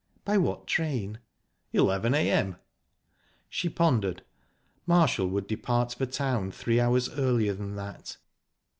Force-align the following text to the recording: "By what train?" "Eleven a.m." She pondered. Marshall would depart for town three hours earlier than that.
"By 0.25 0.39
what 0.39 0.65
train?" 0.65 1.19
"Eleven 1.73 2.15
a.m." 2.15 2.55
She 3.49 3.69
pondered. 3.69 4.23
Marshall 4.87 5.29
would 5.29 5.45
depart 5.45 5.93
for 5.93 6.07
town 6.07 6.49
three 6.49 6.79
hours 6.79 7.07
earlier 7.19 7.53
than 7.53 7.75
that. 7.75 8.17